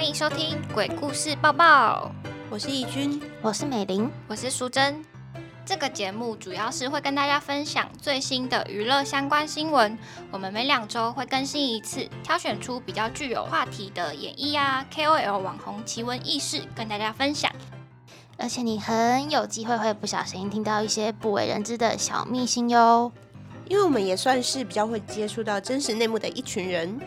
[0.00, 2.10] 欢迎收听《鬼故事报报》，
[2.48, 5.04] 我是义君，我是美玲，我是淑珍。
[5.62, 9.98] 这个节目主要是会跟大家分享最新的娱乐相关新闻。
[10.30, 17.52] 我们每两周会更新一次，挑选出比较具有话题的演艺啊、KOL 网红奇闻异事跟大家分享。
[18.38, 23.12] 而且你很有机会会不小心听到一些不为人知的小秘辛哟。
[23.68, 26.98] 因为我们也算是比较会接触到真实内幕的一群人。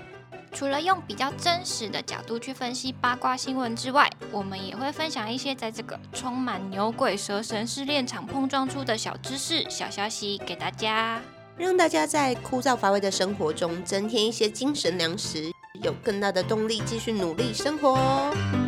[0.54, 11.20] 除了用比较真实的角度去分析八卦新闻之外，我们也会分享一些在这个充满牛鬼蛇神试炼场碰撞出的小知识、小消息给大家，
[11.58, 18.63] 让大家在枯燥乏味的生活中增添一些精神粮食，有更大的动力继续努力生活哦。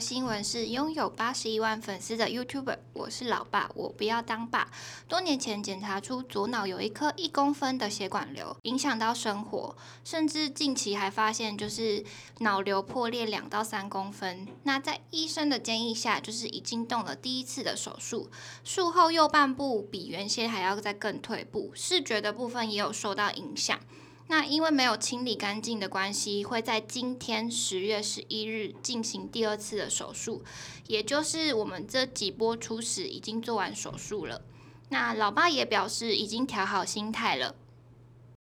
[0.00, 4.70] 新闻是拥有八十一万粉丝的 YouTuber，我是老爸，我不要当爸。
[5.08, 12.04] 多年前检查出左脑有一颗一公分的血管瘤，影响到生活，甚至近期还发现就是
[12.40, 14.46] 脑瘤破裂两到三公分。
[14.64, 18.30] 那在医生的建议下，就是已经动了第一次的手术，
[18.64, 23.78] 术后右半部比原先还要再更退步，视觉的部分也有受到影响。
[24.26, 30.42] 那因为没有清理干净的关系，会在今天十月十一日进行第二次的手术，
[30.86, 34.42] 也就是我们这几波初始已经做完手术了。
[34.88, 37.54] 那老爸也表示已经调好心态了。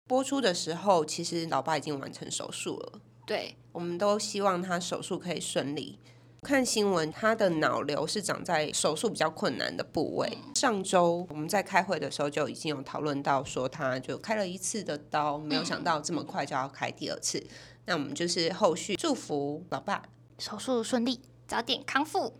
[0.05, 3.01] 播出的时候，其实老爸已经完成手术了。
[3.25, 5.97] 对，我们都希望他手术可以顺利。
[6.43, 10.37] 看新闻，他的脑瘤是长在手术比较困难的部位。
[10.55, 17.41] 上周我们在开会的时候就已经有讨论到，说他就开了一次的刀，没有想到这么快就要开第二次。
[17.85, 20.03] 那我们就是后续祝福老爸
[20.37, 22.33] 手术顺利，早点康复。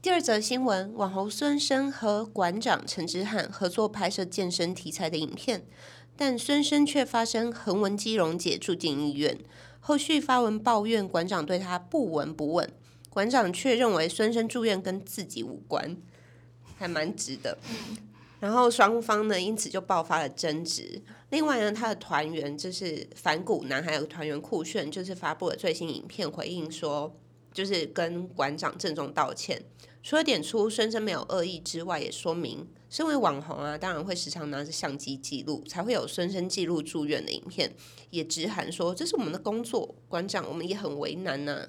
[0.00, 5.66] 第二则新闻，网红孙生和馆长陈之汉合作拍摄健身题材的影片，
[6.16, 9.38] 但孙生却发生横纹肌溶解住进医院，
[9.80, 12.72] 后续发文抱怨馆长对他不闻不问。
[13.12, 15.94] 馆长却认为孙生住院跟自己无关，
[16.78, 17.58] 还蛮值的。
[18.40, 21.02] 然后双方呢，因此就爆发了争执。
[21.28, 27.14] 另外呢，他的团员就是反骨男，还有团员酷炫，就是发布了最新影片，回应说，
[27.52, 29.62] 就是跟馆长郑重道歉。
[30.02, 37.70] 除了点出孙生没有恶意之外，也说明身为网红啊，当然会时常拿着相机记录，才会有孙生记录住院的影片。
[38.08, 41.68] 也直喊说，这是我们的工作，馆长我们也很为难呢。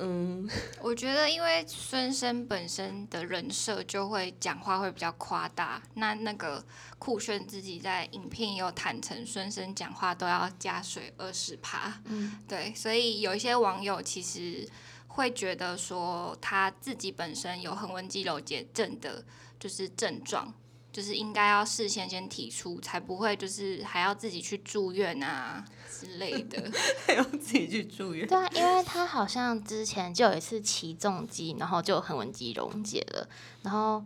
[0.00, 0.48] 嗯，
[0.80, 6.64] 我觉得因为孙生本身的人设就会讲话会比较夸大，那那个
[6.98, 14.68] 酷炫自己在影片也有坦诚，孙生讲话都要加水二十趴，嗯，对，所以有一些网友其实
[15.08, 19.24] 会觉得说他自己本身有横纹肌瘤结症的，
[19.58, 20.54] 就是症状。
[20.92, 26.70] 就是应该要事先先提出，才不会就是还要自己去住院啊之类的，
[27.06, 28.26] 还要自己去住院。
[28.26, 33.28] 对啊，因为他好像之前就有一次起重机，然后就横纹肌溶解了，
[33.62, 34.04] 然后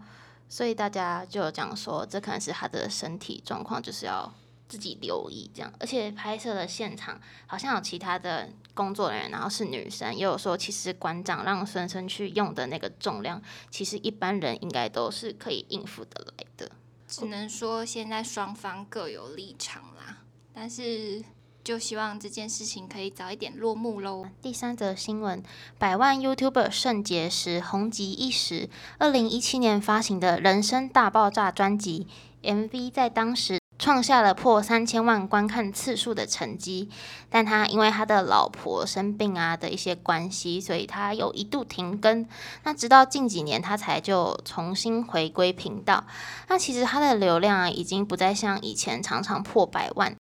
[0.49, 4.35] 所以大家就有讲说，这可能是他的身体状况，就是要
[4.69, 5.73] 自己留意这样。
[5.79, 13.41] 而且拍摄的现场好像有其他的工作人员，然后是女生，也有说其实馆长让孙生去用的那个重量，
[13.71, 16.71] 其实一般人应该都是可以应付得来的。
[17.07, 20.19] 只能说现在双方各有立场啦，
[20.55, 21.23] 但是
[21.63, 24.27] 就希望这件事情可以早一点落幕喽。
[24.41, 25.43] 第三则新闻：
[25.79, 28.69] 百万 YouTuber 肾结石红极一时。
[28.99, 32.07] 二零一七年发行的人生大爆炸专辑
[32.43, 33.62] MV 在当时。
[33.83, 36.89] 创下了破三千万观看次数的成绩，
[37.29, 42.25] 但他因为他的老婆生病啊的一些关系，所以他有一度停更。
[42.63, 46.05] 那直到近几年，他才就重新回归频道。
[46.47, 50.15] 那其实他的流量啊，已经不再像以前常常破百万。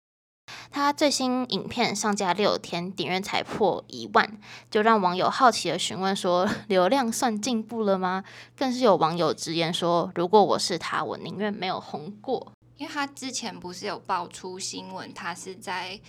[0.70, 4.38] 他最新影片上架六天，点阅才破一万，
[4.70, 8.22] 就让网友好奇的询问说： 流量算进步了吗？
[8.56, 12.52] 更是有网友直言说：如果我是他，我宁愿没有红过。
[12.78, 16.00] 因为他之前不是有爆出新闻，他是在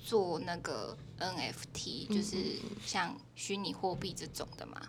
[0.00, 4.80] 做那个 NFT，就是像虚拟货币这种的嘛？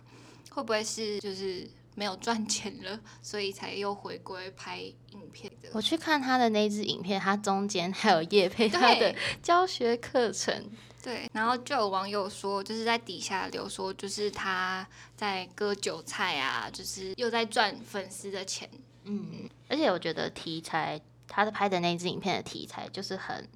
[0.50, 5.70] 会不会是就是没有赚钱了， 所以才又回归拍影片的？
[5.72, 10.70] 我去看他的那支影片，他中间还有叶配他的 教学课程。
[11.02, 14.86] 对，然后就有网友说，就是在底下留说，就是他
[15.16, 18.68] 在割韭菜啊，就是又在赚粉丝的钱。
[19.04, 21.00] 嗯，而且我觉得题材。
[21.28, 23.48] 他的拍的那支影片的题材就是很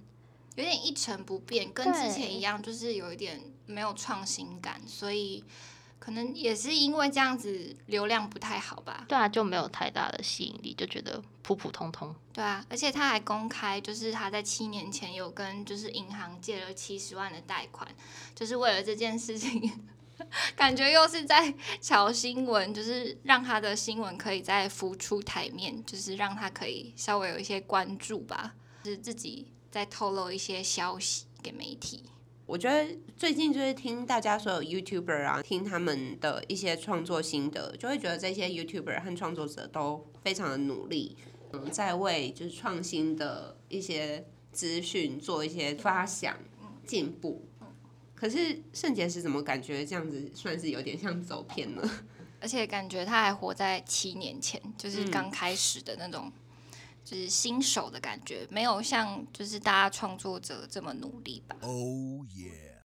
[0.57, 5.45] 有点一成不变，跟之前一样，就是有一点没有创新感，所以
[5.99, 9.05] 可能也是因为这样子流量不太好吧。
[9.09, 12.15] 对啊，就没有太大的吸引力，就觉得普普通通。
[12.33, 17.89] 对啊，而且他还公开，就是他在七年前有跟就是银行借了七十万的贷款，
[18.35, 19.87] 就是为了这件事情，
[20.57, 32.05] 感觉又是在炒新闻，就是让他的新闻可以再浮出台面，就是让他可以稍微有一些关注吧，就是自己在透露一些消息给媒体。
[32.47, 41.17] 我觉得最近就是听大家所有 YouTuber 啊，听他们的一些创作心得，就会觉得这些 YouTuber 和创作者都非常的努力，
[41.53, 46.39] 嗯，在为就是创新的一些资讯做一些发想、
[46.87, 47.48] 进步。
[48.19, 51.91] 可是圣洁是怎么感觉这样子算是有点像走偏了？
[52.41, 56.33] 而且感觉他还活在七年前，就是刚开始的那种。
[57.05, 61.57] 就是新手的感觉，没有像就是大家创作者这么努力吧。
[61.63, 62.83] Oh yeah！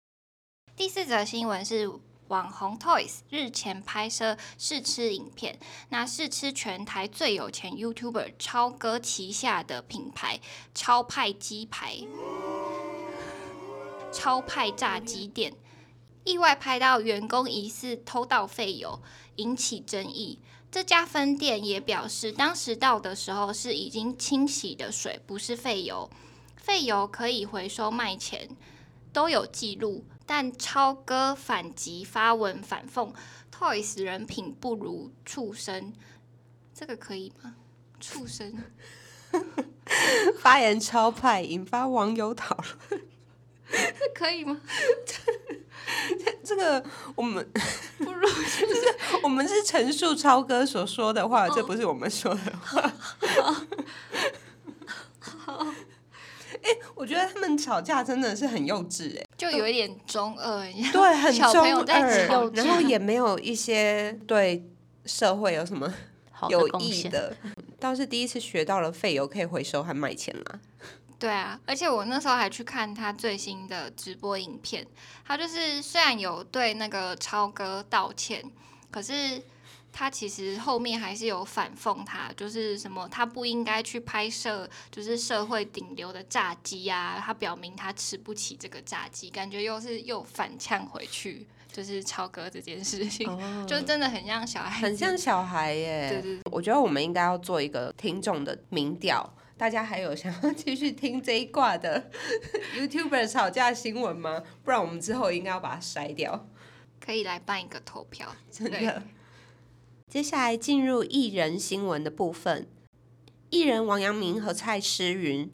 [0.75, 1.89] 第四则新闻是
[2.27, 5.57] 网红 Toys 日前拍摄试吃影片，
[5.91, 10.41] 那试吃全台最有钱 YouTuber 超哥旗下的品牌
[10.75, 11.99] 超派鸡排、
[14.13, 15.55] 超派炸鸡店，
[16.25, 19.01] 意外拍到员工疑似偷盗废油，
[19.37, 20.41] 引起争议。
[20.71, 26.11] 这家分店也表示，当时到的时候是已经清洗的水，不是废油。
[26.57, 28.49] 废油可以回收卖钱，
[29.13, 30.05] 都有记录。
[30.27, 33.15] 但超哥反击发文反讽
[33.51, 35.95] ，Toys 人品不如畜生，
[36.75, 37.55] 这个可以吗？
[37.99, 38.55] 畜生
[40.39, 42.55] 发言超派，引发网友讨
[42.91, 43.08] 论，
[44.09, 44.59] 这可以吗？
[46.45, 46.83] 这个
[47.15, 47.47] 我们
[47.99, 48.21] 不如
[48.61, 52.93] 就是我们是陈述超哥所说的话，这不是我们说的话。
[55.19, 55.67] 好，
[56.63, 60.63] 哎，我觉得他们吵架真的是很幼稚，哎，就有一点中二，
[60.93, 64.69] 对，很中二，然后也没有一些对
[65.07, 65.93] 社会有什么
[66.49, 67.37] 有益的，
[67.81, 70.61] 倒是第一次学到了废油可以回收还卖钱啦。
[71.19, 74.87] 对啊，而且我那时候还去看他最新的直播影片，
[75.27, 78.45] 他就是虽然有对那个超哥道歉，
[78.89, 79.43] 可是
[79.93, 93.27] 他其实后面还是有反讽他，就是什么他不应该去拍摄，就是社会顶流的炸鸡啊，他表明他吃不起这个炸鸡，感觉又是又反呛回去，就是超哥这件事情，
[93.67, 96.11] 就真的很像小孩，很像小孩耶。
[96.11, 99.29] 对对，我觉得我们应该要做一个听众的民调。
[99.59, 102.11] 大家还有想要继续听这一卦的
[102.79, 104.45] YouTuber 吵架新闻吗？
[104.63, 106.49] 不然我们之后应该要把它筛掉。
[107.05, 109.03] 可以来办一个投票，真的。
[110.09, 112.69] 接下来进入艺人新闻的部分。
[113.51, 115.51] 艺人王阳明和蔡诗芸，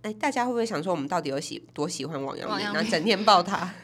[0.00, 2.64] 哎，大家会不会想说我们到底有喜多喜欢王阳明？
[2.72, 3.74] 然后整天抱他。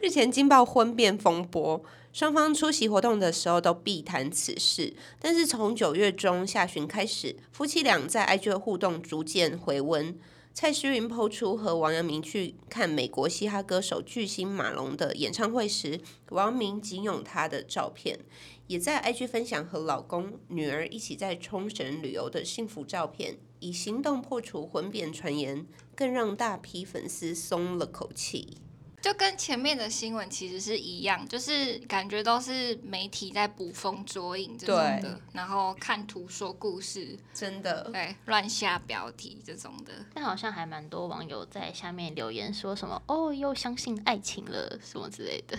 [0.00, 1.84] 日前惊爆婚变风波。
[2.12, 10.18] 双方出席活动的时候都必谈此事，但是从九月中下旬开始，夫妻俩在 IG 的互动逐渐回温。
[10.52, 16.00] 蔡诗芸抛出和王阳明去看美国嘻哈歌手巨星马龙的演唱会时，
[16.30, 18.18] 王阳明紧拥她的照片，
[18.66, 25.64] 也在 IG 分享和老公、女儿一起在冲绳旅游的幸福照片，以行动破除婚变传言，
[25.94, 28.58] 更让大批粉丝松了口气。
[29.00, 39.92] 就跟前面的新闻其实是一样，就是感觉都是媒体在捕风捉影这种的，然后看图说故事，真的对乱下标题这种的。
[40.12, 45.56] 但好像还蛮多网友在下面留言说什么哦，又相信爱情了什么之类的。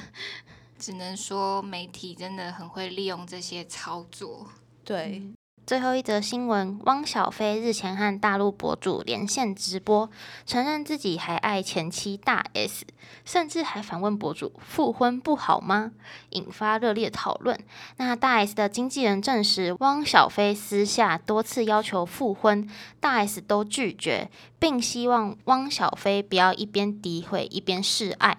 [0.77, 4.49] 只能说媒体真的很会利用这些操作，
[4.83, 5.21] 对。
[5.69, 10.09] 最后一则新闻：汪小菲日前和大陆博主连线直播，
[10.43, 12.87] 承认自己还爱前妻大 S，
[13.23, 15.91] 甚至还反问博主复婚不好吗？
[16.31, 17.55] 引发热烈讨论。
[17.97, 22.67] 那大 S 的经纪人证实，汪小菲私下多次要求复婚，
[22.99, 28.35] 大 S 都拒绝，并希望汪小菲不要一边诋毁一边示爱。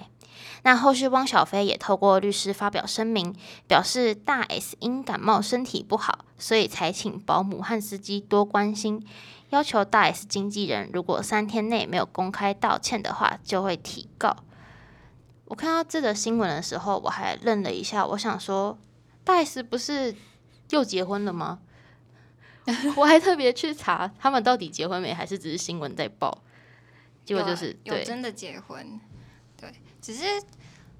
[0.62, 3.35] 那后续，汪小菲也透过律师发表声明，
[3.67, 9.05] 表示大 S 因感冒身体不好，所以才请保姆和司机多关心，
[9.50, 14.37] 要求大 S 经纪人如果三天内没有公开道歉的话，就会提告。
[15.47, 18.79] 我看到这个新闻的时候，我还愣了一下，我想说，
[19.25, 20.14] 大 S 不是
[20.69, 21.61] 又结婚了吗？
[22.95, 26.43] 我还特别去查他们到底结婚没，还是只是新闻在报？
[27.25, 29.00] 结果就是有真的结婚。
[30.00, 30.25] 只是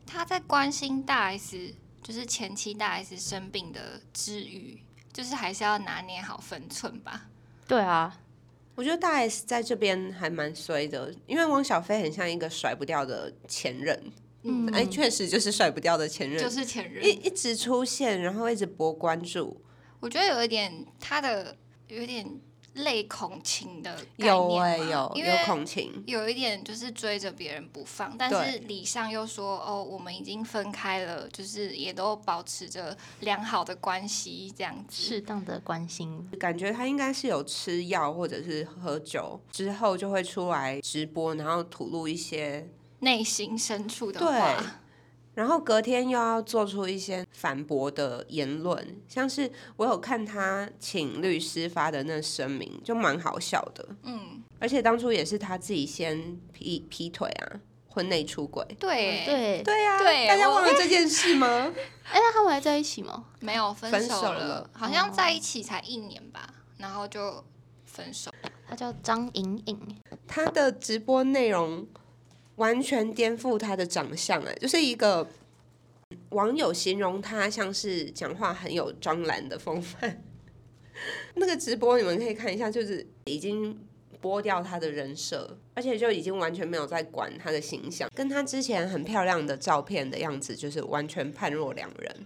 [0.07, 4.81] 他在关心大 S，就是前期大 S 生病的之余，
[5.13, 7.29] 就是还是要拿捏好分寸吧。
[7.67, 8.21] 对啊，
[8.75, 14.13] 我觉得大 S 在这边还蛮衰的，因为汪小菲很像一个甩不掉的前任，
[14.43, 17.11] 嗯，哎，确实就是甩不掉的前任，就是前任一。
[17.11, 19.61] 一直出现，然后一直博关注。
[20.01, 21.57] 我觉得有一点他的
[21.89, 22.27] 有一点
[22.85, 35.03] 类恐情的概有哎、念嘛有有因为恐情，有一点就是追着别人不放，但是李尚又说哦，我们已经分开了，就是也都保持着良好的关系，这样子。
[35.03, 42.69] 适当的关心，感觉他应该是有吃药或者是喝酒之后就会出来直播，然后吐露一些，
[43.01, 44.29] 内心深处的对。
[44.29, 44.81] 话，
[45.35, 53.89] 然后隔天又要做出一些反驳的言论，像是我有看他请律师发的那声明，就蛮好笑的。
[54.03, 58.65] 嗯，而且当初也是他自己先劈劈腿啊，婚内出轨。
[58.79, 61.47] 对，，对，对啊、对大家我忘了这件事吗？
[62.11, 63.25] 哎，那他们还在一起吗？
[63.39, 67.45] 没有分分手手了好像在一起才一年吧，然后就
[67.85, 68.31] 分手。
[68.69, 69.79] 他叫张颖颖，
[70.29, 71.85] 他的直播内容
[72.61, 75.27] 完全颠覆他的长相，哎，就是一个
[76.29, 80.23] 网友形容他像是讲话很有张兰的风范。
[81.37, 83.81] 那个直播你们可以看一下，就是已经
[84.21, 92.17] 剥掉他的人设，而且就已经完全没有在管他的形象，跟他之前很漂亮的照片的样子，就是完全判若两人。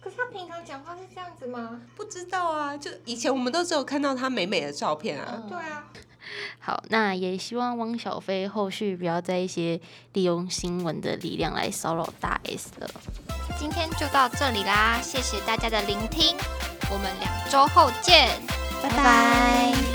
[0.00, 1.80] 可是他平常讲话是这样子吗？
[1.94, 5.44] 不知道啊，就以前我们都只有看到他美美的照片啊。
[5.48, 5.92] 对啊，
[6.58, 9.80] 好，那也希望汪小菲后续不要再一些
[10.12, 12.88] 利用新闻的力量来骚扰大 S 了。
[13.58, 16.36] 今天就到这里啦，谢谢大家的聆听，
[16.90, 18.28] 我们两周后见。
[18.82, 19.91] 拜拜